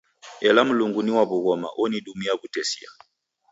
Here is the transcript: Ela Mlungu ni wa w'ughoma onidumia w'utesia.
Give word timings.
Ela 0.47 0.61
Mlungu 0.65 0.99
ni 1.03 1.11
wa 1.15 1.23
w'ughoma 1.29 1.67
onidumia 1.83 2.33
w'utesia. 2.39 2.89